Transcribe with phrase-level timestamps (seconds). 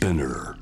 [0.00, 0.59] Spinner.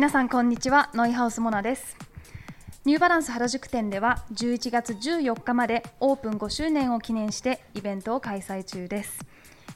[0.00, 1.94] 皆さんこんにちはノイハウスモナです。
[2.86, 9.26] ニューバランス原宿店では11月14日までオープン5周年を記念してイベントを開催中です。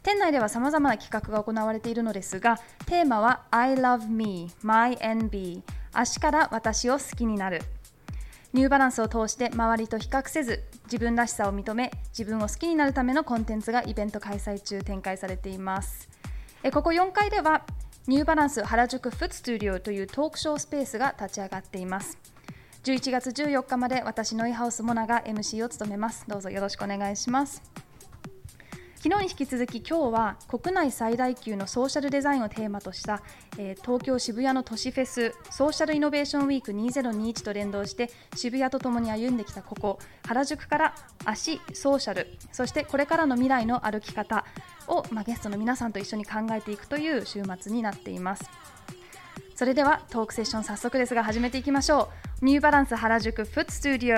[0.02, 5.60] 店内では様々な企画が行われているのですがテーマは I love me, my NB
[5.92, 7.60] 足から私を好きになる。
[8.54, 16.09] ニューバランスを通して周りと比較せず自分らしさを認め自分を好きになるためのコンテンツがイベント開催中展開されています。
[16.62, 17.66] えここ4階では
[18.07, 22.19] ニューバランス原宿フットゥリオというトークショースペースが立ち上がっています。
[22.83, 26.27] 11月14日まで私ノイハウスモナが MC を務めます。
[26.29, 27.63] どうぞよろしくお願いします。
[29.05, 33.23] 昨日に引き続き今日は国内最大級のソーシャルデザインをテーマとした、
[33.59, 40.95] えー東京渋谷の都市フェスソーシャルイノベーションウィーク2021と連動して渋谷とともに歩んできたここ原宿から
[41.27, 44.46] 足ソーシャルそしてこれからの未来の歩き方
[44.88, 48.49] を、まあ、ゲストの皆さんと一緒に考えていくという週末になっています。
[49.55, 52.09] それではトークセッション早速ですが始めていきましょ
[52.41, 52.45] う。
[52.45, 54.16] ニューバランス原宿フットスタジオ。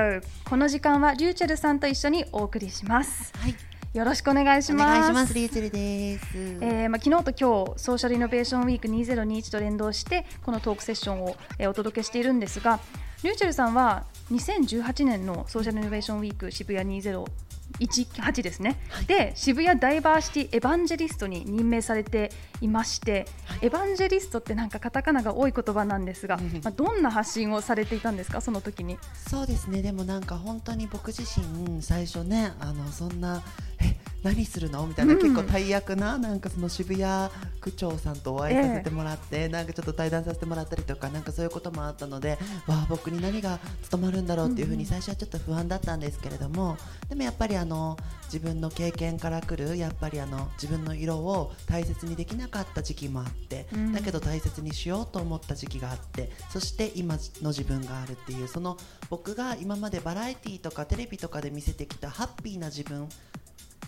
[0.49, 3.33] この時間はリューチェルさんと一緒にお送りします。
[3.39, 3.55] はい、
[3.97, 5.33] よろしくお願いしおます願いします。
[5.33, 6.27] リーチェルです。
[6.37, 12.79] えーまあ、昨日と今日ソーシャルイノベーションウィーク2021と連動してこのトークセッションを、えーお届けしているんですが
[13.23, 23.27] リューチェルさんは2018年のソーシャルイノベーションウィーク渋谷2018ですね、で渋谷ダイバーシティエヴァンジェリストに任命されていまして、
[23.61, 28.99] エヴァンジェリストってなんかカタカナが多い言葉なんですが、まあ、どんな発信をされていたんですかその時に？
[29.29, 29.83] そうですね。
[29.83, 33.43] でもなんか本当に僕自身最初ね、あのそんな
[33.81, 33.96] え
[34.27, 34.87] 何するの？
[34.87, 35.21] みたいな、うん。
[35.21, 42.31] 結構大役ななんかその渋谷区長さんとお会いさせてもらって、なんかちょっと対談させてもらったりとかなんかそういうこともあったので、
[42.67, 46.77] わあ僕に何が務まるんだろうっていうふうに最初はちょっと不安だったんですけれども、
[47.09, 53.93] でもやっぱりあの自分の経験からくるやっぱりあの自分の色を大切にできなかった時期もあって、うん。
[53.93, 58.77] だけど大切にしようと思った時期があってそして今の自分があるっていうその
[59.09, 63.09] 僕が今までバラエティーとかテレビとかで見せてきたハッピーな自分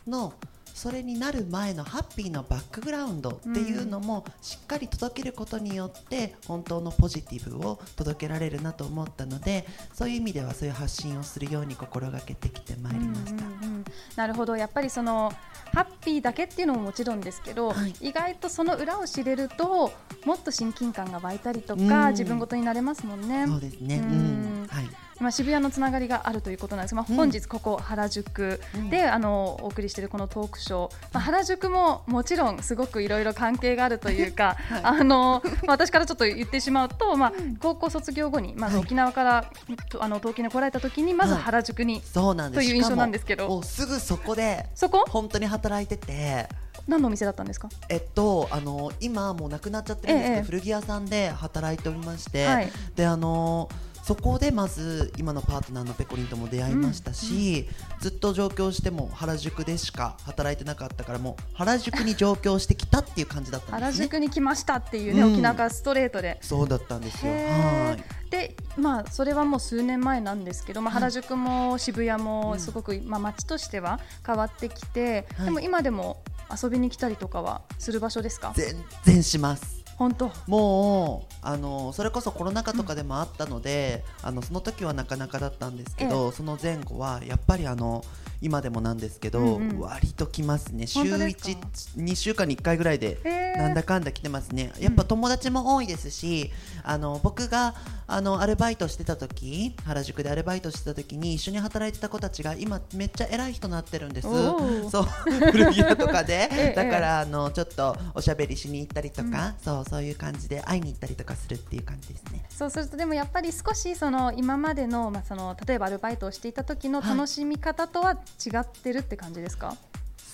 [0.09, 0.33] の
[0.79, 13.45] それになる前のハッピーなバックグラウンドっていうのもしっかり届けることによって本当のポジティブを届けられるなと思ったのでそういう意味ではそういう発信をするように心がけてきてまいりました。
[13.45, 13.85] うんうんうん
[14.17, 15.33] なるほどやっぱりその
[15.73, 19.93] ハッピーだけっていうのももちろんですけど、はい意外とその裏を知れると
[20.25, 23.47] もっと親近感が湧いたりとか、うん自分ごとになれますもんね。
[23.47, 23.99] そうですね。
[23.99, 24.89] ううんん、はい。
[25.21, 27.17] まあ、渋谷のつながりがあるということなんですが、まあ、うん。
[27.17, 34.81] 本日ここ原宿で、あのお送りしているこのトークショー、まあ、原宿ももちろんすごくいろいろ関係があるというか、 はい。
[34.85, 38.85] あのまあ私からちょっと言ってしまうと、まあ、高校卒業後にまずはい。
[38.85, 39.51] 沖縄から、
[39.91, 41.43] とあの東京に来られた時にまずはい。
[41.43, 42.67] 原宿に、そうなんです。
[42.67, 43.63] という印象なんですけど。
[43.63, 45.05] すぐそこでそこ？
[45.09, 46.49] 本当に働いてて。
[46.87, 47.69] 何のお店だったんですか？
[47.91, 50.43] えっと、あの今はもうなくなっちゃってるんですけど、ええ。
[50.43, 52.73] 古着屋さんで働いておりまして、はい。
[52.97, 53.69] であの
[54.09, 57.69] そこでまず今のパートナーのペコリンとも出会いましたし、
[58.01, 64.05] ずっと上京しても原宿でしか働いてなかったからもう原宿に上京してきたっていう感じだったん原ですね。
[64.07, 66.39] 宿に来ましたっていうね、うん沖縄からストレートで。
[66.41, 67.33] そうだったんですよ。
[67.35, 78.55] へはいーでまあそれはもう数年前なんですけど、まあ、はい原宿も渋谷うんもすごく、まあ、街としては変わってきて、はいでも今でも遊びに来たりとかはする場所ですか？
[78.57, 79.78] 全然します。
[79.99, 80.31] 本当。
[80.47, 88.05] もうあのそれこそコロナ禍とかでもあったので、あのその時はなかなかだったんですけど、その前後はやっぱりあの
[88.41, 89.81] 今でもなんですけど、うんうん。
[89.81, 90.87] 割と来ますね。
[90.87, 91.51] 週本当ですか？
[91.51, 91.57] 一
[91.99, 93.19] 2週間に1回ぐらいで
[93.57, 94.73] なんだかんだ来てますね。
[94.79, 96.53] やっぱ友達も多いですし、
[96.85, 97.75] あの僕が
[98.07, 104.29] あのアルバイトしてた時原宿でアルバイトしてた時に一緒に働いてた子たちが今めっちゃ偉い人になってるんです。
[104.29, 105.05] そう
[105.53, 106.49] 古着屋とかで。
[106.53, 106.75] ええ。
[106.77, 112.45] だからあのちょっとおしゃべりしに行ったりとか、そうそういう感じで会いに行ったりとかするっていう感じですね。
[112.49, 117.19] そうするとでもやっぱり少しその今までの,、まあ、その例えばアルバイトをしていた時のはい。
[117.19, 119.77] 楽しみ方とは違ってるって感じですか、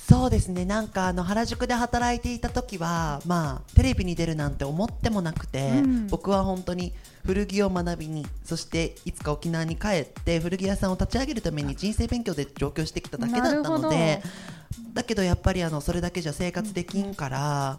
[0.09, 0.65] そうですね。
[0.65, 6.07] なんかあの原宿で働いていた時はまあテレビに出るなんて思ってもなくて、うん。
[6.09, 6.93] 僕は本当に
[7.25, 14.31] 古着を学びにそしていつか沖縄に帰って古着屋さんを立ち上げるために人生勉強で上京してきただけだったのでほ
[14.93, 17.79] だけどやっぱりあのそれだけじゃ生活できんから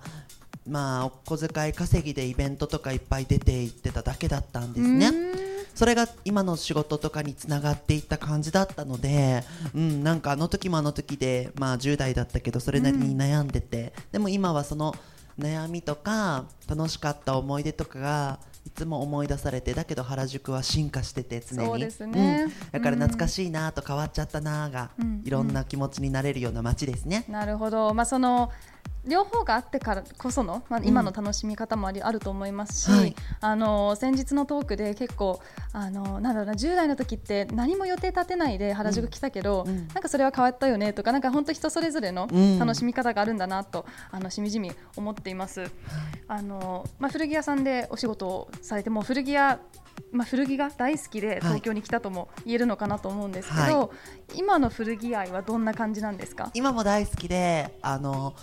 [0.67, 5.11] まあお小遣い稼ぎでイベントとかいっぱい出て行ってただけだったんですね。
[5.75, 14.95] それが今の仕事とかにつながっていった感じだったので、うん、なんかあの時もあの時で、まあ、10代だったけどそれなりに悩んでて、でも今はその
[15.37, 21.67] 悩みとか楽しかった思い出とかがいつも思い出されてだけど原宿は進化してて常に。
[21.67, 22.45] そうですね。
[22.45, 22.71] うん。
[22.71, 25.21] だから懐かしいなと変わっちゃったなが、うん。
[25.25, 27.25] いろんな気持ちになれるような街ですね。
[27.27, 28.49] なるほど、まあ、その
[29.07, 33.15] 両方があってからこその、まあ、今の楽しみ方もあり、あると思いますし、はい。
[33.41, 35.41] あの先日のトークで結構
[35.73, 39.73] あのなんだろうな10代の時って何も予定立てないで原宿来たけど、うん。
[39.75, 39.87] うん。
[39.89, 42.59] なんかそれは変わったよねとかなんか本当人それぞれのうん。
[42.59, 45.69] 楽しみ方があるんだなと、あのしみじみ思っています。
[46.27, 49.59] あのまあ、古着屋さんでお仕事をされても古着屋
[50.11, 53.89] まあ、古着が大好きで東京に来たとも言えるのかなと思うんですけど、は
[54.33, 56.51] 今の古着愛はどんな感じなんですか？
[56.53, 58.33] 今も大好きであの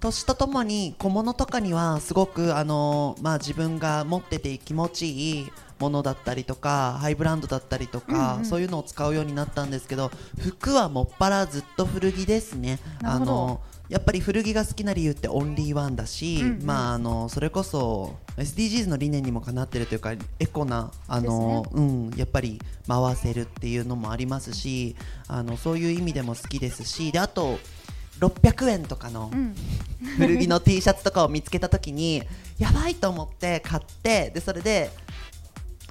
[0.00, 8.44] 年とともに小物とかにはすごくあの、まあ、自分が持ってて気持ちいいものだったりとかハイブランドだったりとか、うんうん。
[8.44, 12.78] そういうのを使うようになったんですけど服はもっぱらずっと古着ですね。
[13.02, 16.64] あのやっぱり古着が好きな理由ってオンリーワンだし、うんうん。
[16.64, 24.96] まああのそれこそ SDGs の理念にもかなってるというかエコなあの、うんやっぱり回せるっていうのもありますし
[25.28, 27.58] あのそういう意味でも好きですしであと
[28.20, 29.54] 600円とかのうん。
[30.16, 32.22] 古着の T シャツとかを見つけた時に
[32.58, 34.90] やばいと思って買ってでそれで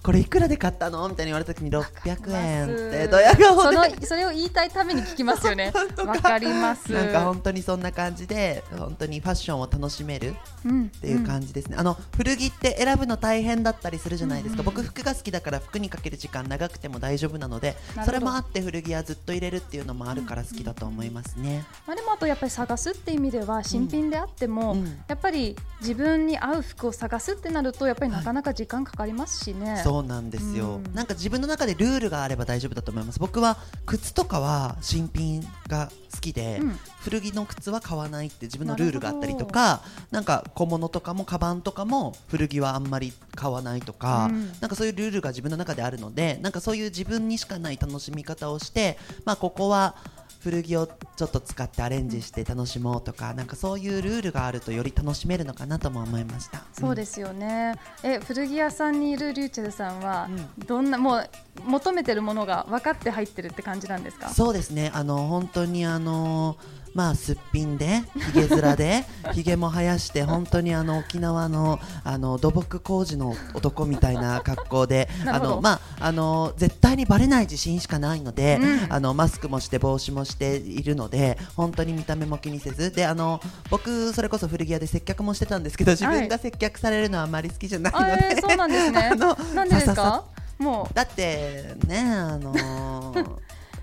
[0.03, 1.07] これいくらで買ったの？
[1.09, 5.71] みたいに言われた時に600円ってドヤ顔そでのそれを言いたいために聞きますよね。
[6.05, 6.91] わかります。
[6.91, 10.35] なんか本当にそんな感じで本当にファッションを楽しめる
[10.65, 10.91] うん。
[10.95, 17.75] っていう感じですね、あの古着って選ぶの大変だったりするじゃないですか、うんうん僕服が好きだから服にかける時間長くても大丈夫なので
[18.05, 24.99] それもあって古着はずっと入れるっていうのもあるから好きだと思いますね、まあでもあとやっぱり探すって意味では新品であっても、うん。
[25.07, 29.81] やっぱり自分に合う服を探すってなるとやっぱりなかなか時間かかりますしね。
[29.89, 30.93] そうなんですよ、うん。
[30.93, 33.17] なんか自分の中でルールがあれば大丈夫だと思います。
[33.17, 33.57] 僕は
[33.87, 36.79] 靴とかは新品が好きで、うん。
[37.01, 39.81] 古着の靴は買わないって自分のルールがあったりとか
[40.11, 44.51] なんか小物とかもカバンとかも古着はあんまり買わないとか、うん。
[44.59, 49.95] なんかそういうルールが自分の中であるのでなんかそういう自分にしかない楽しみ方をして、まあ、ここは
[50.41, 50.87] 古着を
[51.17, 56.63] ちょっと使ってアレンジして楽しもうとかなんかそういうルールがあるとより楽しめるのかなとも思いました。
[56.73, 57.75] そうですよね。
[58.03, 60.29] え古着屋さんにいるリューチェルさんは、
[60.61, 61.29] うどんなもう
[61.65, 64.29] 求めてるものが分かって入ってるって感じなんですか？
[64.29, 66.55] そうですねあの本当にあの
[66.95, 68.01] まあすっぴんで
[68.33, 82.91] ひげ面で ひげも生やして本当にあの沖縄のあの土木工事の男みたいな格好であのまああの絶対にバレない自信しかないので、うんあのマスクもして帽子もしているので本当に見た目も気にせず。
[82.91, 89.11] であの僕それこそ古着屋で接客もしてたんですけど自分が接客されるのはあまり好きじゃないので、あえーそうなんですね。
[89.55, 90.23] なんでですか？
[90.57, 90.93] もう。
[90.93, 93.35] だってねあのー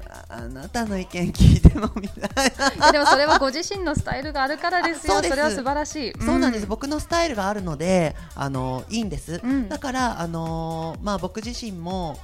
[0.09, 5.19] あ あなたの意見聞いてもみたいな でもそれはご自身のスタイルがあるからですよ。
[5.19, 6.13] あそれは素晴らしい。
[6.25, 9.69] そうなんです、ん僕のスタイルがあるのであのいいんです、うん。
[9.69, 12.19] だからあのまあ僕自身も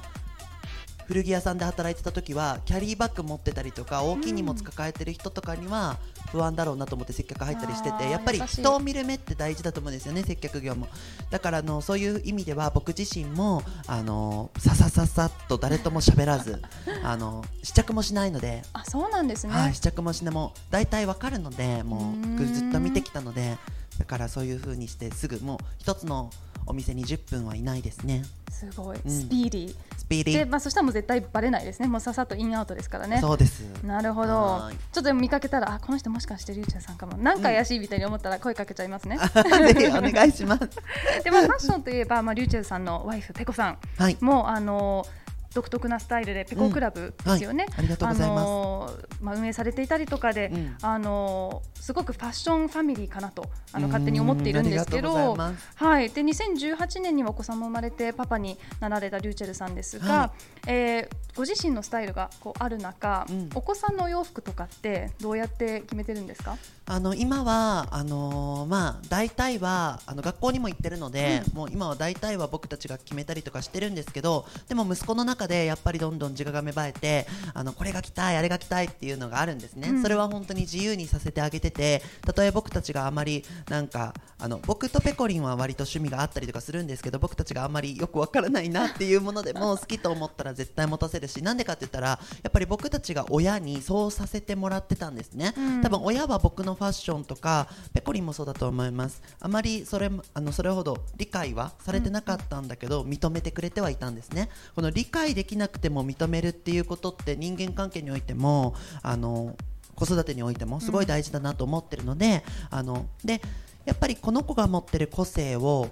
[1.07, 5.97] 古着屋さんで働いてた時はキャリーバッグ持ってたりとか大きい荷物抱えてる人とかには
[6.31, 10.87] 不安だろうなと思って接客入ったりしててやっぱり人を見る目って大事だと思うんですよね接客業も。
[11.29, 16.61] だからあのそういう意味では僕自身もあのささささっと誰とも喋らず
[17.03, 18.63] あの試着もしないので。
[18.73, 19.53] あそうなんですね。
[19.53, 20.33] はい、試着もしない。
[20.33, 23.57] もう大体わかるのでもうずっと見てきたので
[23.99, 26.29] だからそういう風にしてすぐもう一つの
[26.65, 28.23] お店に10分はいないですね
[28.53, 29.67] すごい、うんスピーディー。
[29.67, 31.87] で、スピーディー、まあそしたらもう絶対バレないですね。
[31.87, 33.19] もうささっとインアウトですからね。
[33.19, 34.69] そうですなるほど。
[34.91, 37.17] ちょっと見かけたら、あ、この人もしかしてリュウチェルさんかも。
[37.17, 39.17] なんか怪しいみたいに思ったら声かけちゃいますね。
[39.17, 40.69] ぜひお願いします
[41.23, 45.05] で、まあファッションといえば、まあリュウチェルさんのワイフペコさんはいもあの
[45.53, 47.65] 独特なスタイルでペコクラブですよね。
[47.69, 47.79] はい。
[47.79, 48.43] ありがとうございます。
[48.45, 48.91] の
[49.21, 50.77] まあ運営されていたりとかで、うん。
[50.81, 55.35] あのすごくファッションファミリーかなとあの勝手に思っているんですけど
[55.75, 56.09] はい。
[56.09, 60.33] で2018年にはお子さんも生まれてパパになられたリュウチェルさんですが、は
[60.67, 63.49] えーご自身のスタイルがこうある中、うん。
[63.55, 66.57] お子さんのお洋服とかってどうやって決めてるんですか？
[66.85, 80.01] あの今はあのーまあ大体はあの学校にも行ってるので、もう今は大体は僕たちが決めたりとかしてるんですけどでも息子の中中でやっぱりどんどん自我が芽生えてあのこれが着たいあれが着たいっていうのがあるんですね、うん。
[80.01, 95.81] それは本当に自由にさせてあげててたとえ僕たちがあまりなんかあの僕とペコリンは割と趣味があったりとかするんですけど僕たちがあまりよくわからないなっていうものでも 好きと思ったら絶対持たせるしなんでかって言ったらやっぱり僕たちが親にそうさせてもらってたんですね、うん。
[95.81, 99.21] 多分親は僕のファッションとかペコリンもそうだと思います。
[99.39, 104.49] あまりそれあのそれほど理解はされてなかったんだけど、認めてくれてはいたんですね。
[104.75, 109.55] この理解できなくても認めるっていうことって人間関係においてもあの
[109.95, 113.41] 子育てにおいてもすごい大事だなと思ってるので、あので
[113.85, 115.87] やっぱりこの子が持ってる個性を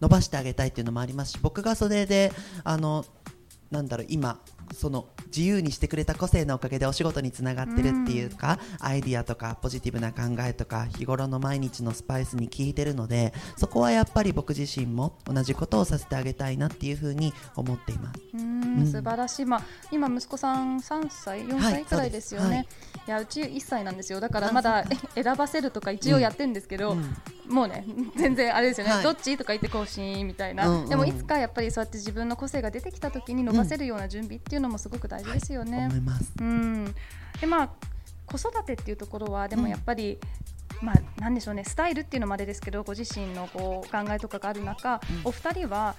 [0.00, 2.32] 伸ばしてあげたいっていうのもありますし僕がそれで
[2.64, 3.04] あの
[3.72, 4.38] なんだろう今
[4.74, 18.20] その自由にしてくれた個性のおかげでお仕事につながってるっていうか、アイディアとかポジティブな考えとか日頃の毎日のスパイスに効いてるのでそこはやっぱり僕自身も同じことをさせてあげたいなっていうふうに思っています。
[18.34, 18.82] ううん。
[18.82, 23.08] ん素晴らしい、まあ、今、息子さん3歳、4はい歳くらいですよね、そうです。
[23.08, 23.10] い。
[23.10, 27.14] やうち1歳なんですよ、だからあまだ選ばせるとか一応やってるんですけど、うん。
[27.48, 27.84] もうね、
[28.16, 29.02] 全然あれですよね、はい。
[29.02, 29.36] どっち？
[29.36, 35.86] とか言ってこうしーみたいな、うんうんでもいつかやっぱりそうやって自分の個性が出てきたときに伸ばせるような準備っていうのもすごく大事ですよね。
[35.86, 36.32] 思います。
[36.40, 36.94] うん
[37.40, 37.70] でまあ、
[38.26, 40.18] 子育てっていうところはでもやっぱり、
[40.80, 45.94] まあ、なんでしょうねスタイルっていうのもあれですけどご自身のこう考えとかがある中、うんお二人は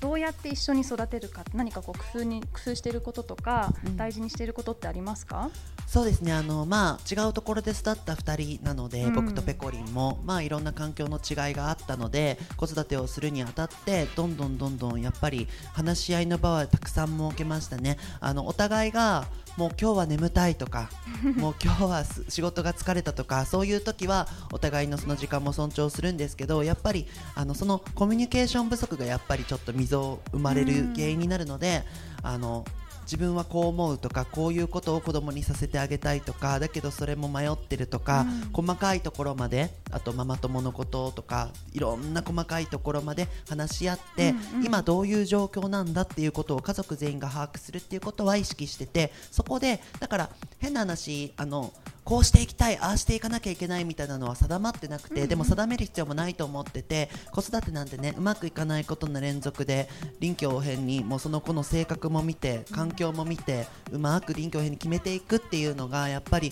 [0.00, 3.96] どうやって一緒に育てるか何かこう工夫に工夫していることとか、うん。
[3.96, 5.50] 大事にしていることってありますか、
[5.86, 6.32] そうですね。
[6.32, 9.14] あの、まあ、違うところで育った2人なので、うん。
[9.14, 17.98] 僕とペコリンも、まあ、いろんな環境の違いがあったので子育てをするにあたってどんどんどんどんやっぱり話し合いの場はたくさん設けましたね。
[18.20, 19.26] あのお互いが
[19.58, 20.88] もう今日は眠たいとか
[21.36, 31.84] もう今日はす仕事が疲れたとかそういう時はお互いのその時間も尊重するんですけどやっぱりあのそのコミュニケーション不足がやっぱりちょっと溝生まれる原因になるので、
[32.22, 32.64] あの
[33.08, 38.64] 自分はこう思うとかこういうことを子供にさせてあげたいとかだけどそれも迷ってるとか、うん。
[38.66, 44.66] 細かいところまであとママ友のこととかいろんな細かいところまで話し合って、うんうん。
[44.66, 51.72] 今どういう状況なんだっていうことを家族全員が把握するっていうことは意識しててそこでだから変な話あの
[52.08, 55.28] こうしていきたいああしていかなきゃいけないみたいなのは定まってなくて、うんうん。
[55.28, 66.50] でも定める必要もないと思ってて子育てなんてねうまくいかないことの連続で臨機応変にもうその子の性格も見て環境も見てうまく臨機応変に決めていくっていうのがやっぱり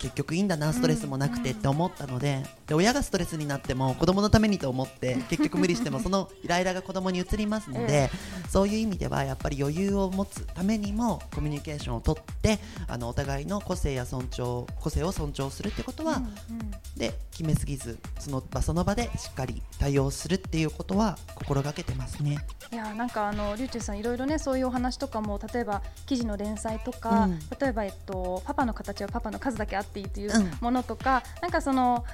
[0.00, 8.10] 結局いいんだなストレスもなくてって思ったので,、で親がストレスになっても子供のためにと思って 結局無理してもそのイライラが子供に移りますので、
[8.48, 12.58] そういう意味ではやっぱり余裕を持つためにもコミュニケーションをとって
[12.88, 16.70] あのお互いの個性や尊重個性を尊重するってことは、うんうん。
[16.96, 22.38] で決めすぎずその場その場でしっかり対応するっていうことは心がけてますね。
[22.72, 27.38] いやなんかあのリュウチュウさんいろいろねそういうお話とかも例えば記事の連載とか、うん。
[27.60, 30.50] 例えばえっとパパの形はパパの数だけあっていいといううん。
[30.60, 32.04] ものとか、なんかその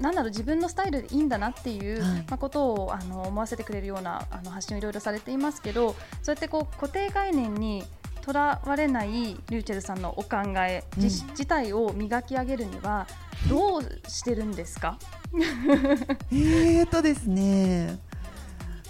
[0.00, 2.24] なんだろう自分のスタイルでいいんだなっていう、はい。
[2.28, 7.84] まあ、ことをあの思わせてくれるようなあの発信をいろいろされていますけどそうやってこう固定概念に
[8.20, 11.02] とらわれないリュウチェルさんのお考え、うん。
[11.02, 13.06] 自自体を磨き上げるには
[13.48, 14.98] どうしてるんですか、
[16.30, 17.98] えーとですね。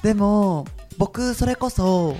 [0.03, 0.67] でも
[0.99, 2.17] 僕それこそ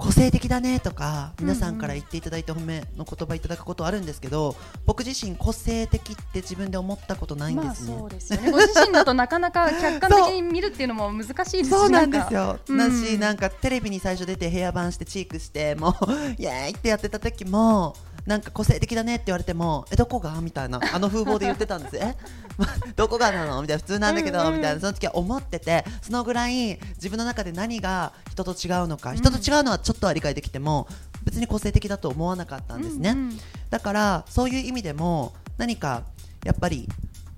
[0.00, 7.96] 個性的だねとか皆さんから言っていただいて褒めの言葉いただくことあるんですけど僕自身個性的って自分で思ったことないんでまあすね。
[7.98, 8.50] そうですよね。
[8.50, 12.58] ご自身だとなかなか客観的に見るっていうのも難しいですしそうなんでかすよ。
[12.66, 15.94] うんだし、なんかテレビに最初出てヘアバンしてチークして、もう、
[16.40, 17.94] イエーイってやってた時も、
[18.26, 20.40] なんか個性的だねって言われても、え、どこが？
[20.40, 21.96] みたいな、あの風貌で言ってたんです。
[21.96, 22.16] え、
[22.58, 23.62] まどこがなの？
[23.62, 29.16] みたいな、普通なんだけど、うんうんみたいな、その時は思ってて、そのぐらい自分の中で何が人と違うのか、ん。
[29.16, 30.86] 人と違うのはちょっとは理解できても、
[31.24, 33.10] 別に個性的だと思わなかったんですね。
[33.10, 33.40] うんうん。
[33.70, 36.02] だからそういう意味でも何か
[36.44, 36.88] やっぱり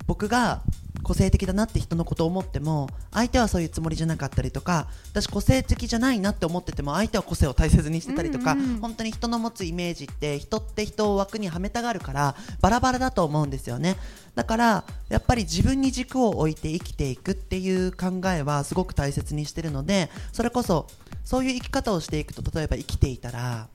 [0.06, 0.62] 僕が
[1.02, 13.96] 個性的だなって人のことを思っても相手はそういうつもりじゃなかったりとか私個性的じゃないなって思ってても相手は個性を大切にしてたりとか、うんうん本当に人の持つイメージって人って人を枠にはめたがるからバラバラだと思うんですよね。
[14.34, 20.86] だからやっぱり自分に軸を置いて生きていくっていう考えはすごく大切にしてるのでそれこそ
[21.24, 23.68] そういう生き方をしていくと例えば生きていたら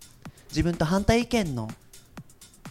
[0.50, 1.70] 自分と反対意見の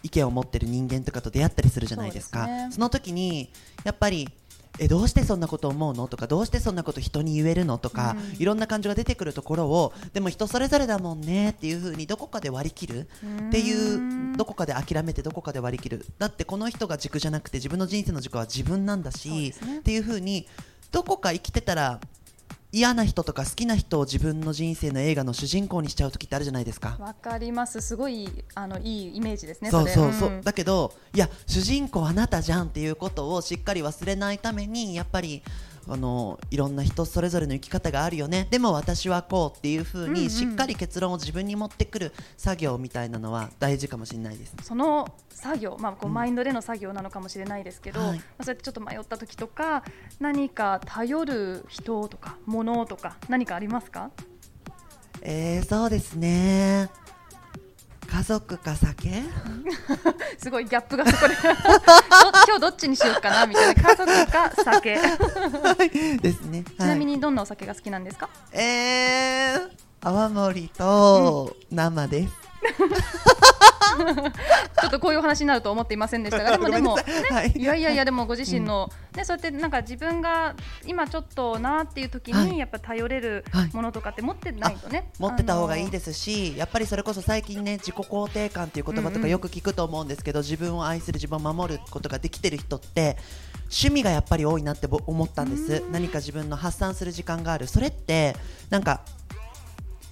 [0.03, 2.45] 意見を持ってる人間とかと出会ったりするじゃないですか。
[2.45, 2.69] そね。
[2.73, 3.51] その時に
[3.85, 4.29] やっぱり
[4.79, 6.09] えどうしてそんなこと思うの？
[6.09, 7.79] とかどうしてそんなこと人に言えるの？
[7.79, 8.43] とか、うん。
[8.43, 13.09] いろんな感情が出てくるところをでも人それぞれだもんねっていう風にどこかで割り切る。
[13.49, 16.07] っていうどこかで諦めてどこかで割り切る。
[16.19, 19.79] だってこの人が軸じゃなくて自分の人生の軸は自分なんだし、ね。
[19.79, 20.47] っていう風に
[20.93, 22.01] どこか生きてたら
[22.77, 26.99] 嫌な人とか好きな人を自分の人生の映画の主人公にしちゃう時ってあるじゃないですか。
[27.01, 27.81] わかります。
[27.81, 29.71] すごいあのいいイメージですね。
[29.71, 35.43] そうれそうそう、んだけどいや主人公あなたじゃんっていうことをしっかり忘れないためにやっぱり
[35.89, 38.47] あのいろんな人それぞれの生き方があるよね。
[38.51, 40.15] でも私はこうっていうふううんうん。
[40.15, 44.55] にしっかり結論を自分に持ってくる作業みたいなのは大事かもしれないです。
[44.63, 48.19] その作業、まあ、こううんマインドでの作業なのかもしれないですけど、はい。
[48.19, 49.85] まあ、そうやってちょっと迷った時とか
[50.19, 54.11] 何か頼る人とか物とか何かありますか？
[55.23, 56.91] えー、そうですね
[58.07, 59.23] 家族か酒？
[60.39, 61.35] すごいギャップがそこで。
[61.43, 61.51] ど
[62.47, 63.83] 今日どっちにしようかなみたいな。
[63.83, 64.99] 家族か酒。
[65.91, 66.65] ち ですね。
[66.79, 69.71] なみに、にどんなお酒が好きなんですか、えー、
[70.01, 72.33] 泡盛と生です。
[74.81, 77.63] ちょっとこういうお話になると思っていませんでしたが でもでもごめんなさい。
[77.63, 80.55] やいやいやでもご自身の、ねそうやってなんか自分が
[80.87, 82.51] 今ちょっとなっていう時はい。
[82.51, 83.71] にやっぱ頼れるはい。
[83.73, 93.17] ものとかって持ってないとね、持ってた方がいいすですし、やっぱりそれこそ最近ね自己肯定感っていう言葉とかよく聞くと思うんですけど、自分を愛する自分を守ることができてる人って
[93.65, 95.83] 趣味がやっぱり多いなってぼ思ったんです。
[95.85, 95.93] うん。
[95.93, 97.67] 何か自分の発散する時間がある。
[97.67, 98.37] それって
[98.71, 99.01] なんか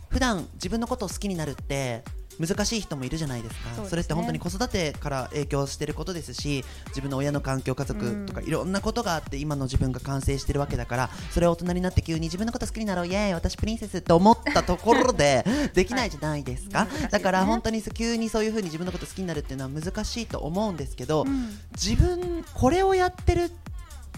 [0.09, 2.05] 普段自分のことを好きになるって
[2.39, 3.83] 難しい人もいるじゃないですか。
[3.83, 3.89] ね。
[3.89, 17.09] それって本当に子育てから影響してることですし自分の親の環境家族とかうんいろんなことがあって今の自分が完成してるわけだからそれを大人になって急に自分のこと好きになろうイエーイ私プリンセスって思ったところで できないじゃないですか、はい。
[17.11, 21.59] だから本当に急にそういうふうに自分のこと好きになるっていうのは難しいと思うんですけど、うん。
[21.73, 23.51] 自分これをやってる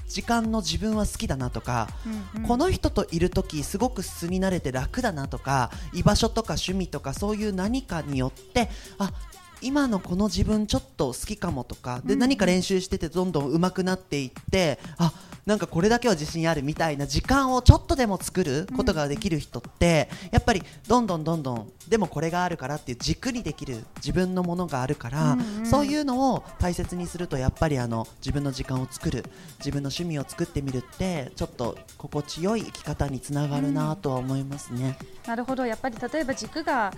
[0.08, 1.88] 時間の自分は好きだなとか、
[2.34, 2.48] うんうん。
[2.48, 9.12] この人といる時すごく素になれて楽だなとか居場所とか趣味とかそういう何かによってあ
[9.62, 15.12] 今のこの自分ちょっと好きかもとかで、うん何か練習しててどんどん上手くなっていってあ
[15.46, 29.24] なんかこれだけは自信あるみたいな時間をちょっとでも作ることができる人って、やっぱりどんどんどんどんでもこれがあるからっていう軸にできる自分のものがあるから、そういうのを大切にするとやっぱりあの自分の時間を作る
[29.60, 34.98] 自分の趣味を作ってみるってちょっと心地よい生き方につながるなとは思いますね。
[35.28, 35.64] なるほど。
[35.64, 36.92] やっぱり例えば軸が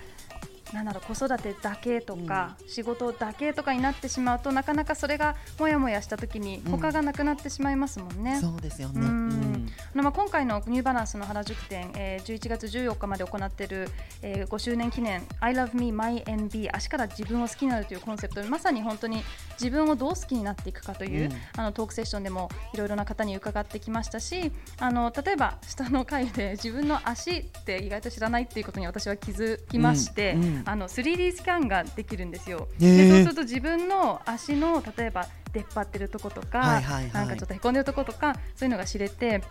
[0.73, 6.73] なんだろう子育てだけとか、仕事だけとかになってしまうとなかなかそれがもやもやした時にうん。
[6.73, 8.39] 他がなくなってしまいますもんね。
[8.41, 9.01] そうですよね。
[9.01, 9.69] うん。
[9.95, 13.89] まあ今回のニューバランスの原宿店、えー、11月14日まで行っている、
[14.23, 19.23] えー、5周年記念 I love me my NB 足から自分を好きになるというコンセプトでまさに本当に
[19.61, 21.33] 自分をどう好きになっていくかという、うん。
[21.57, 32.69] あのトークセッションでもいろいろな方に伺ってきましたしあの例えば下の回で自分の足って意外と知らないっていうことに私は気づきまして、あの 3D スキャンができるんですよ。
[32.81, 32.97] へー。
[32.97, 37.13] でそうすると自分の足の例えば出っ張ってるとことか、はいはいはい。
[37.13, 39.43] なんかちょっとへこんでるとことかそういうのが知れて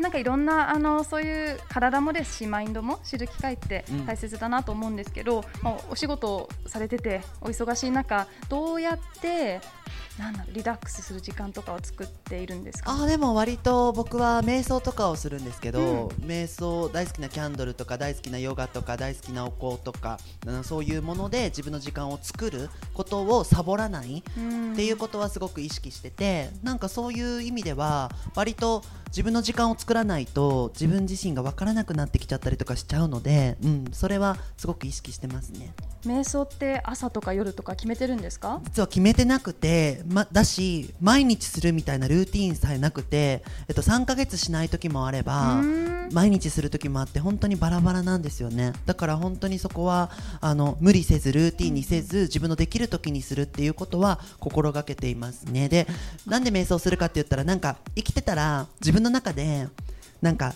[0.00, 4.06] なんかいろんなあのそういう体もですしマインドも知る機会ってうん。
[4.06, 9.60] 大切だなと思うんですけど、まあ、お仕事をされててお忙しい中どうやって
[10.18, 12.90] なんだリラックスする時間とかを作っているんですか？
[12.90, 16.08] あーでも割と僕は瞑想とかをするんですけど、うん。
[16.26, 24.72] 瞑想大好きなキャンドルとか大好きなヨガとか大好きなお香とか、うんそういうもので自分の時間を作ることをサボらないうん。
[24.72, 35.72] っていうことはすごく意識しててなんかそういう意味では割と自分の時間を作らないと自分自身が分からなくなってきちゃったりとかしちゃうので、うん、それはすごく意識してますね。
[36.04, 38.60] 瞑想って朝とか夜とか決めてるんですか？
[38.64, 48.72] 実は決めてなくて、ま、だし毎日するみたいなルーティーンさえなくて、えっと、3ヶ月しない時もあればうん毎日する時もあって本当にバラバラなんですよね。
[48.86, 55.68] だから本当にそこはあの無理せずルーティンにせず自分のできる時にするっていうことは心がけていますね。
[55.68, 55.86] で
[56.26, 59.68] なんで瞑想するかって言ったらなんか生きてたら自分の中で
[60.22, 60.54] なんか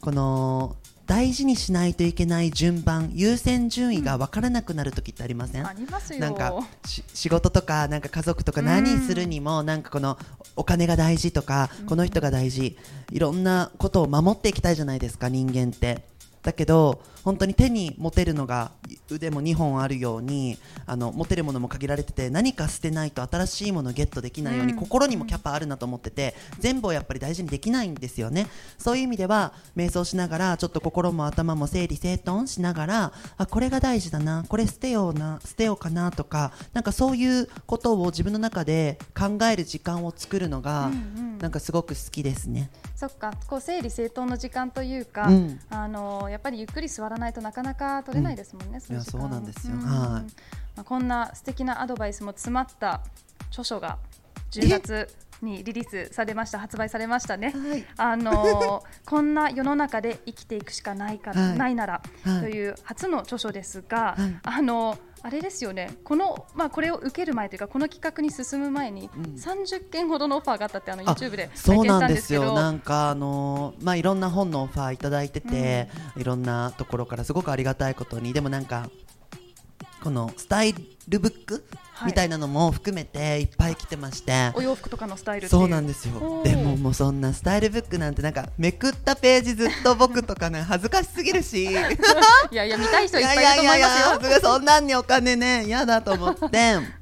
[0.00, 0.76] この
[1.08, 6.20] 大事にしないといけない順番優先順位が分からなくなる時ってありません、ありますよ。
[6.20, 8.66] なんかし仕事とかなんか家族とかうん。
[8.66, 10.18] 何するにもなんかこの
[10.54, 12.76] お金が大事とかこの人が大事
[13.10, 16.04] いろんなことを守っていきたいじゃないですか人間って。
[16.42, 18.70] だけど本当に手に持てるのが
[19.10, 24.78] 腕も2本あるようにあの持てるものも限られてて何か捨てないと新しいものをゲットできないように、うん。
[24.78, 28.46] 心にもキャパあるなと思ってて全部をやっぱり大事にできないんですよね。
[28.78, 42.70] そういう意味では瞑想しながらちょっと心も頭も整理整頓しながらあこれが大事だなこれ捨てような捨てようかなとかなんかそういうことを自分の中で考える時間を作るのが、うんうんなんかすごく好きですね。
[42.96, 43.32] そっか。
[43.46, 45.60] こう整理整頓の時間というか、うん。
[45.70, 49.20] あのやっぱりゆっくり座らないとなかなか取れないですもんね、そういう時間。
[49.20, 49.74] いやそうなんですよ。
[49.74, 49.80] ん。
[49.80, 50.22] はい。
[50.76, 53.02] まあ、こんな素敵なアドバイスも詰まった
[53.50, 53.98] 著書が
[54.50, 55.08] 10月
[55.42, 57.50] にリリースされました発売されましたね。
[57.50, 57.84] はい。
[57.96, 61.58] あのー こんな世の中で生きていくしかないか、はい。
[61.58, 64.38] ないなら、はいという初の著書ですが、はい。
[64.42, 65.96] あのーあれですよね。
[66.04, 69.22] この、まあ、これを受ける前というかこの企画に進む前に、うん。
[69.34, 72.54] 30件ほどのオファーがあったってあのあ YouTube でそうなんですよ。
[72.54, 78.90] なんかあのーまあいろんな本のオファーいただいてて、いろんなところからすごくありがたいことにでもなんか
[80.02, 80.74] このスタイ
[81.08, 86.42] ルブックはいみたいなのも含めていっぱい来てまして、お洋服とかのスタイルそうなんですよ。
[86.44, 91.64] でももうそんなスタイルブックなんてなんかめくったページずっと僕とかね恥ずかしすぎるし。
[91.64, 91.98] いやい
[92.50, 93.88] いやいや見たい人いっぱいいると思いま
[94.20, 94.40] すよ。
[94.40, 96.78] そんなんにお金ね嫌だと思って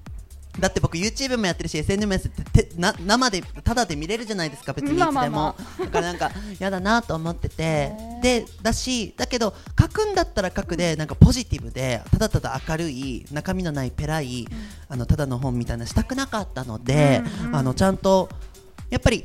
[0.59, 5.29] だって僕 YouTube もやってるし SN もやってててな生でただで見れるじゃないですか別にいつでも、まあ。
[5.29, 7.92] まあまだからなんか 嫌だなと思ってて。
[8.23, 14.49] でだしだけど書くんだったら書くでなんかポジティブでただただ明るい中身のないペラい、
[14.88, 17.57] あのただの本みたいなしたくなかったので、うんうん。
[17.57, 18.31] あのちゃんと
[18.88, 19.25] やっぱり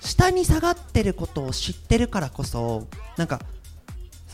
[0.00, 3.40] 下に下がってることを知ってるからこそなんか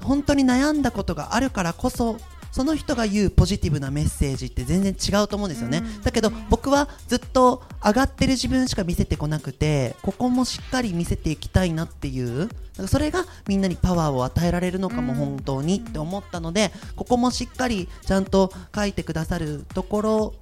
[0.03, 2.17] 本当に悩んだことがあるからこそ
[2.57, 6.03] その人が言うポジティブなメッセージって全然違うと思うんですよね、うん。
[6.03, 12.49] だけど僕はずっと上がってる自分しか見せてこなくてここもしっかり見せていきたいなっていう
[12.87, 15.19] それがみんなにパワーを与えられるのかもうん。
[15.19, 20.35] 本当にって思ったのでここもしっかりちゃんと書いてくださるところ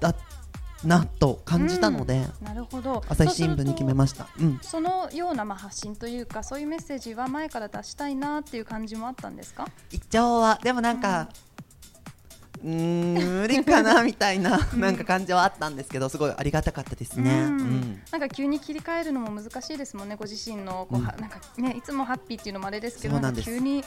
[0.00, 0.14] だ
[0.84, 3.02] なと感じたので、うんなるほど。
[3.08, 4.28] 朝日新聞に決めました。
[4.38, 4.58] うん。
[4.62, 9.66] そのようなまあ発信というかそういうメッセージは前から出したいなっていう感じもあったんですか？
[9.90, 11.28] 一応はでもなんか、
[12.62, 17.30] うーん無理かなみたいななんか感じはあったんですけどすごいありがたかったですね。
[17.30, 17.60] うん。
[17.60, 18.02] うん。
[18.10, 21.04] なんか急に切り替えるのも難しいですもんね、ご自身のこう、うん。
[21.04, 23.84] はなんかねいつもハッピーっていうのもあれですけど、急に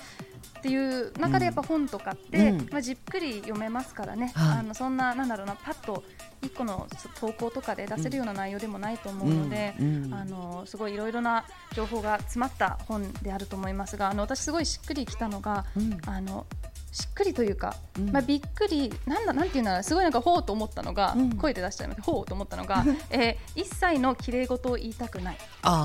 [0.59, 2.69] っていう中でやっぱ本とかって、うん。
[2.71, 4.59] まあじっくり読めますからね、はい。
[4.59, 6.03] あのそんななんだろうなパッと
[6.41, 6.87] 一個の
[7.19, 9.73] 投稿とかで出せるような内容でもないと思うので、
[10.11, 15.97] あのすごいいろいろな情報が詰まった本であると思いますが、あの私すごいしっくりきたのが、うん。
[16.05, 16.45] あの
[16.91, 18.11] しっくりというか、うん。
[18.11, 21.37] まあ、びっくりなんだなんていうなすごいなんかほうと思ったのが、うん。
[21.37, 22.01] 声で出しちゃいます。
[22.01, 25.37] ほうと思ったのが、 えー一切の綺麗事を言いたくない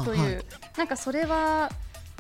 [0.04, 0.44] という、はい。
[0.76, 1.70] なんかそれは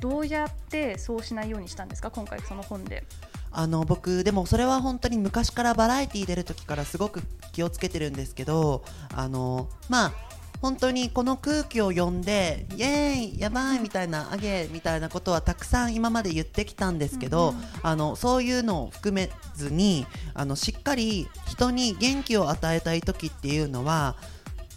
[0.00, 2.10] どうやってそうしないようにしたんですか？
[2.10, 3.04] 今回その本で。
[3.52, 10.12] あの僕でもそれは本当に昔からバラエティー出る時からすごく気をつけてるんですけどあのまあ
[10.60, 24.16] 本当にこの空気を読んでイエーイやばいみたいなあげみたいなことはたくさん今まで言ってきたんですけど、うんうんあのそういうのを含めずにあのしっかり人に元気を与えたい時っていうのは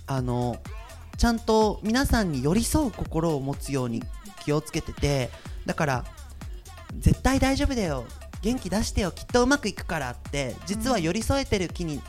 [0.08, 0.58] あの
[1.18, 4.04] ちゃんと皆さんに寄り添う心を持つように
[4.39, 5.30] 気をつけてて
[5.65, 6.06] だから
[6.97, 8.06] 絶対大丈夫だよ。
[8.41, 9.12] 元気出してよ。
[9.12, 12.02] きっとうまくいくからって実は寄り添えてる気に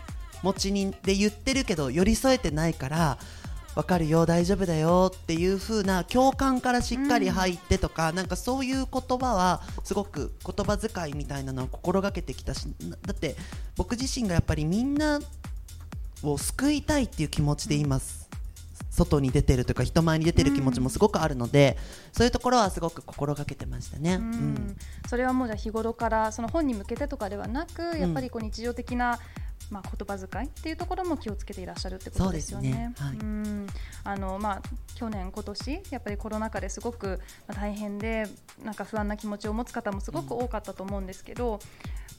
[0.42, 3.18] 持ちにで言ってるけど寄り添えてないから
[3.74, 4.26] わかるよ。
[4.26, 13.36] 大丈夫だよっていう風な共感からしっかり入ってとか、なんかそういう言葉はすごく言葉遣いみたいなのを心がけてきたしなだって
[13.76, 15.20] 僕自身がやっぱりみんな
[16.22, 18.29] を救いたいっていう気持ちでいます
[19.00, 21.78] 外に出てるというか人前に出てる気持ちもすごくあるので、
[22.12, 24.14] そういうところはすごく心がけてましたね。
[24.14, 24.22] うん。
[24.22, 24.76] うん。
[25.08, 29.18] それはもうじゃあ日頃からその本に向けてとかではなく、やっぱりこう日常的な
[29.70, 32.70] まあ言葉遣いっていうところも気をつけていらっしゃるってことですよね。
[32.70, 32.94] そうですね。
[33.08, 33.16] はい。
[33.16, 33.66] うん。
[34.04, 34.62] あのまあ
[34.94, 38.26] 去年今年やっぱりコロナ禍ですごくまあ大変で
[38.64, 41.60] なんか不安な気持ちを持つ方もすごく多かったと思うんですけど。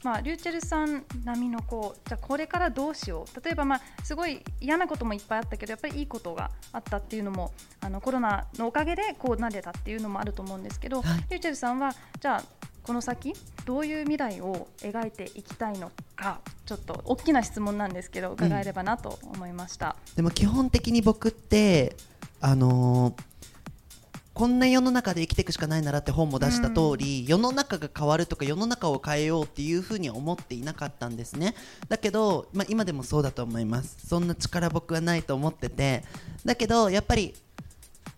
[0.02, 3.44] まあ、リューチェルさん並みのこうじゃあこれからどうしよう。
[3.44, 11.18] 例えば、まあ、すごい嫌なこともいっぱいあったけどやっぱりいいことがあったっていうのもあのコロナのおかげでこうなれたっていうのもあると思うんですけど、はい。
[11.30, 12.44] リューチェルさんはじゃあ
[12.82, 19.96] この先どういう未来を描いていきたいのかちょっと大きな質問なんですけど伺えればなと思いました。
[20.16, 21.96] でも基本的に僕って
[22.40, 23.22] あのー
[24.34, 31.54] こんな世の中で生きていくしかないならって本も出した通り、世の中が変わるとか世の中を変えようっていうふうには思っていなかったんですね。
[31.88, 34.06] だけど、まあ、今でもそうだと思います。
[34.06, 36.02] そんな力僕はないと思ってて。
[36.46, 37.34] だけどやっぱり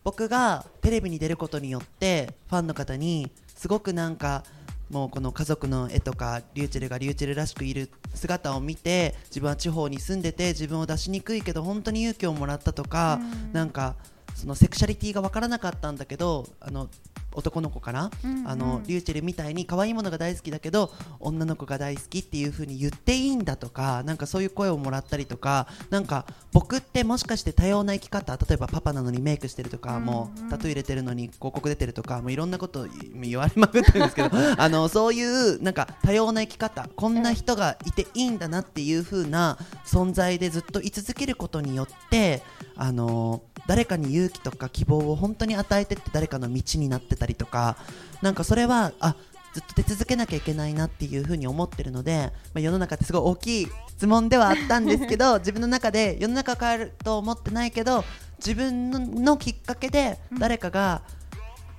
[0.04, 4.44] 僕がテレビに出ることによってファンの方にすごくなんか
[4.90, 13.52] もうこの家族の絵とかリューチェルがリューチェルらしくいる姿を見て自分は地方に住んでて自分を出しにくいけど本当に勇気をもらったとか、うん。
[13.52, 13.96] なんか
[14.34, 16.88] そのセクシャリティが分からなかったんだけどあの
[17.34, 18.48] 男の子から、うんうん。
[18.48, 32.86] あのリューチェルみたいに可愛いものが大好きだけど女の子が大好きっていう風に言っていいんだとかなんかそういう声をもらったりとかなんか僕ってもしかして多様な生き方例えばパパなのにメイクしてるとか、もうタトゥー入れてるのに広告出てるとかもういろんなこと
[33.20, 42.42] 言われまくってるんですけど あのそういうなんか多様な生き方こんな人がいていいんだなっていう風な存在でずっと居続けることによって
[42.76, 47.76] あの誰かに勇気とか希望を本当に与えてって誰かの道になってたりとか
[48.22, 49.16] なんかそれはあ
[49.54, 58.04] ずっと出続けなきゃいけないなっていうふうに思ってるので、まあ、世の中ってすごい大きい質問ではあったんですけど 自分の中で世の中変えると思ってないけど
[58.38, 61.02] 自分ののきっかけで誰かが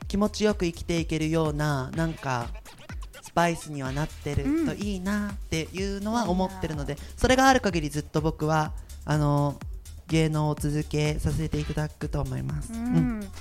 [0.08, 2.48] 気持ちよく生きていけるようななんか
[3.22, 8.72] スパイスにはなってるといいなっていうのは思ってるので、それがある限りずっと僕は
[9.04, 9.60] あの
[10.08, 12.72] 芸能を続けさせていただくと思います。
[12.72, 12.84] ううん
[13.20, 13.32] ん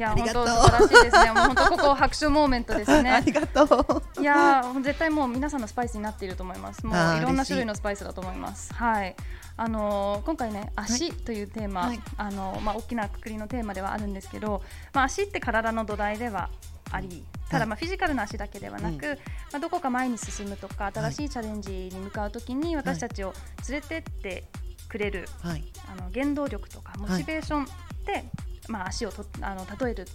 [0.00, 1.30] いやありがとう本当素晴らしいですね。
[1.32, 3.20] もう本当ここ拍手モーメントですあね。
[3.26, 4.20] りがとう。
[4.22, 6.86] いやー絶対もう皆さんのスパイスになっていると思います。
[6.86, 8.72] もういろんな種類のスパイスだと思います。
[8.72, 9.14] はい。
[9.58, 14.62] あのー今回ね足というテーマ、はいあのーまあ大きなくくりのテーマではあるんですけど、
[14.94, 16.48] まあ足って体の土台では
[16.92, 19.18] あり、ただまあフィジカルな足だけではなく、うん
[19.52, 23.34] まあどこか前に進むとか新しいチャレンジに向かうときに私たちを
[23.68, 24.44] 連れてって
[24.88, 25.64] くれるはい。
[25.92, 27.66] あの原動力とかモチベーション
[28.06, 28.24] で、
[28.70, 30.06] まあ足をとあの例える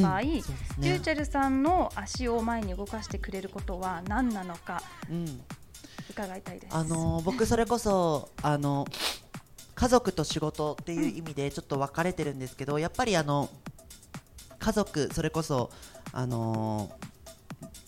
[0.00, 0.42] 場合、うんね
[0.78, 5.40] リューチェルさんの足を前に動かしてくれることは何なのかうん。
[6.10, 6.76] 伺いたいです。
[6.76, 8.86] あのー僕それこそあの
[9.74, 13.48] 家族と仕事っていう意味でちょっと分かれてるんですけど、やっぱりあの
[14.60, 15.70] 家族それこそ
[16.12, 17.04] あのー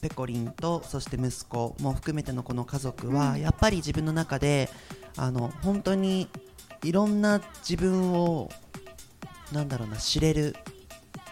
[0.00, 4.68] ペコリンとそして息子も含めてのこの家族は、うんやっぱり自分の中で
[5.16, 6.28] あの本当に
[6.82, 8.50] いろんな自分を
[9.52, 10.56] なんだろうな知れる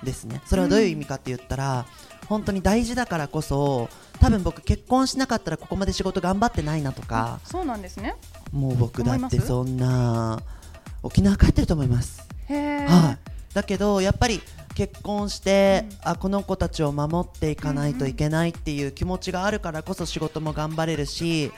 [0.02, 0.40] ですね。
[0.46, 1.86] それはどういう意味かって言ったら、
[2.26, 3.88] 本当に大事だからこそ
[4.20, 8.16] 多分僕結婚しなかったらここまで仕事頑張ってないなとか、そうなんですね。
[8.52, 10.40] もう僕だってそんな
[11.02, 12.26] 沖縄帰ってると思います。
[12.48, 14.40] はい、だけどやっぱり
[14.74, 16.10] 結婚して、うん。
[16.10, 21.52] あこの子たちを守っていかないといけないっていう気持ちがあるからこそ仕事も頑張れるし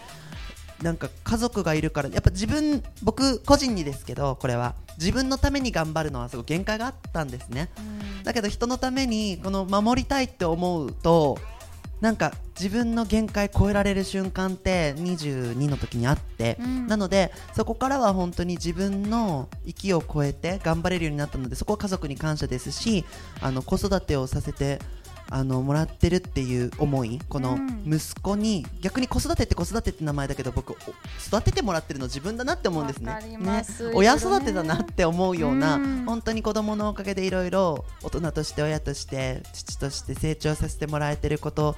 [0.82, 7.68] なんか家族がいるからやっぱ自分僕個人にですけどこれは自分のために頑張るのはすごい限界があったんですね。
[7.78, 7.80] う
[8.20, 8.24] ん。
[8.24, 11.38] だけど人のためにこの守りたいって思うと
[12.00, 16.86] なんか自分の限界超えられる瞬間って22の時にあって、うん。
[16.86, 23.04] なのでそこからは本当に自分の域を超えて頑張れるようになったのでそこは家族に感謝ですし
[23.40, 24.78] あの子育てをさせて
[25.28, 27.82] あのもらってるっていう思いこのうん。
[27.86, 30.74] 息子に、逆に子育てって子育てって名前だけど僕お
[31.26, 33.38] 育ててもらってるの自分だなって思うんですね。
[33.38, 33.64] ね。
[33.94, 36.04] 親育てだなって思うような、うん。
[36.06, 41.76] 本当に子供のおかげでいろいろ大人として親として父として成長させてもらえてること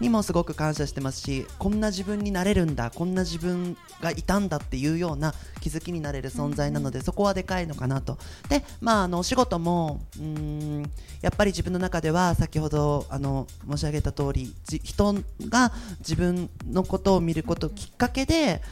[0.00, 8.16] にもすごく感謝してますしこんな自分になれるんだこんな自分がいたんだっていうような気づきになれる存在なので、そこはでかいのかなと。
[8.48, 10.82] でまああのお仕事もうーん
[11.20, 15.14] やっぱり自分の中では先ほどあの申し上げた通りじ人
[15.48, 18.62] が自分のことを見ることきっかけで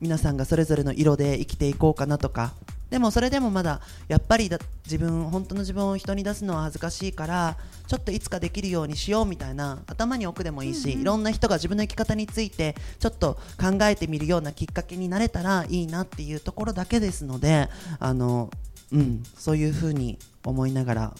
[0.00, 2.52] 皆さんがそれぞれの色で生きていこうかなとか
[2.90, 18.50] でもそれでもまだやっぱりだ自分本当の自分を人に出すのは恥ずかしいからちょっといつかできるようにしようみたいな頭に置くでもいいし、いろんな人が自分の生き方についてちょっと考えてみるようなきっかけになれたらいいなっていうところだけですのであの、
[18.92, 21.14] うん、そういうふうに思いながら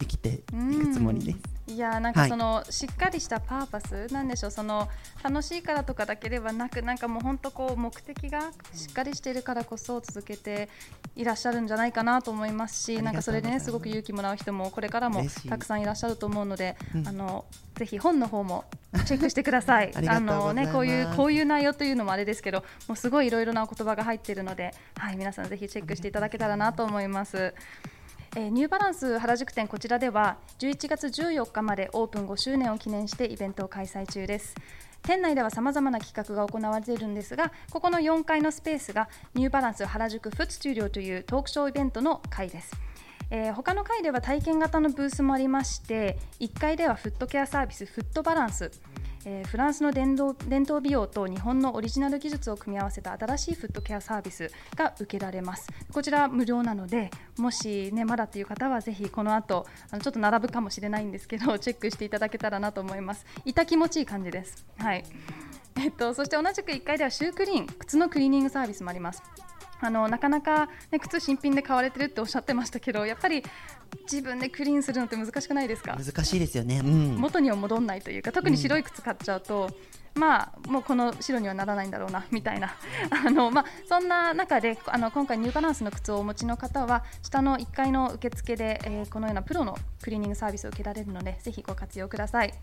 [0.00, 0.40] 生きてい
[0.78, 1.38] くつもりです。
[1.70, 2.28] いやーなんはい。
[2.28, 4.50] かその、しっかりしたパーパスなんでしょう。
[4.50, 4.88] その
[5.22, 10.68] 楽しいからとかだけではなくなんかもう本当こう目的がしっかりしているからこそ続けて
[11.14, 17.06] いらっしゃるんじゃないかなと思いますしなんかそれでねすすごく勇気もらう人もこれからもたくさんいらっしゃると思うので、うん。
[17.08, 17.44] あの
[17.76, 18.64] ぜひ本の方も
[19.06, 19.92] チェックしてください。
[20.08, 27.54] あのねこういうこういう内容というのもあれですけどもうすごいいろいろなお言葉が入っているのではい皆さんぜひチェックしていただけたらなと思います。
[28.36, 34.54] えーニューバランス原宿店こちらでは11月14日までオープン5周年を記念してイベントを開催中です。
[35.02, 42.89] 店内ではさまざまな企画が行われているんですがここの4階のスペースがニューバランス原宿フットスタジオというトークショーイベントの会です。
[43.30, 48.70] えー他の階では体験型のブースもありまして1階ではフットケアサービスフットバランス、
[49.24, 55.68] えーフランスの伝統伝統美容と日本のオリジナル技術を組み合わせた新しいフットケアサービスが受けられます。
[55.92, 63.26] こちら無料なのでもし、ね、まだという方はぜひこの後あのちょっと並ぶかもしれないんですけど チェックしていただけたらなと思います。
[63.44, 64.66] いた気持ちいい感じです。
[64.78, 65.04] はい。
[65.76, 69.22] えっと、そして同じく1階ではシュークリーン靴のクリーニングサービスもあります。
[69.80, 73.42] あのなかなか、ね、靴新品で買われてるっておっしゃってましたけどやっぱり
[74.02, 75.96] 自分でクリーンするのって難しくないですか？
[75.98, 79.70] 難しいですよね、うん、元には戻らないというか特に白い靴買っちゃうと、
[80.14, 82.74] まあ、もうこの白にはならないんだろうなみたいな。
[83.10, 92.54] あの、まあ、そんな中であの今回ニューバランスの靴をお持ちの方は下の1階の受付で、えーこのようなプロのクリーニングサービスを受けられるのでぜひご活用ください。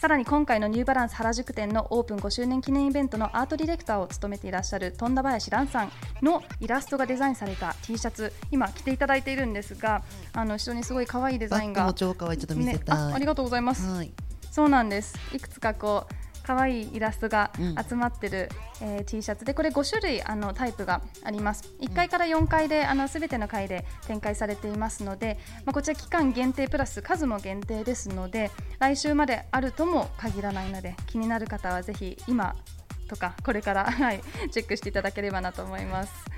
[0.00, 13.86] さらに今回のニューバランス原宿店のオープン5周年記念イベントのアートディレクターを務めていらっしゃる富田林蘭さんのイラストがデザインされた T シャツ今着ていただいているんですがあの後ろにすごい可愛いデザインがバッグも超可愛いちょっと見せねあありがとうございます。
[13.88, 14.12] はい。
[14.50, 15.18] そうなんです。
[15.34, 18.48] いくつかこう可愛いイラストがうん集まってる、
[18.80, 32.54] えー T シャツでこれ5種類あのタイプがあります1階から4階であの全ての階で展開されていますので、まあ、こちら期間限定プラス数も限定ですので来週まであるとも限らないので気になる方はぜひ今
[33.08, 36.35] とかこれから、はい、チェックしていただければなと思います。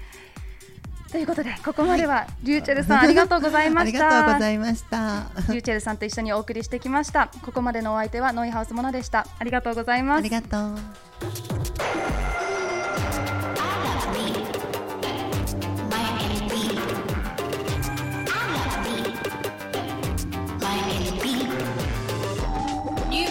[1.11, 4.07] ということでここまではリューチェルさん ありがとうございました。
[4.07, 4.99] ありがとうございました
[5.49, 7.29] リューチェルさんと一緒にお送りしてきました。
[7.42, 9.27] ここまでのお相手はノイハウスモナでした。
[9.38, 10.31] ありがとうございますあり。
[10.31, 10.79] がとう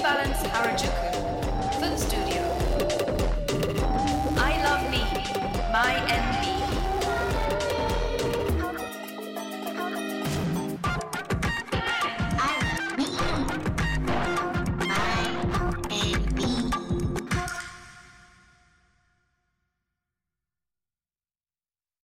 [0.08, 1.07] Balance Harajuku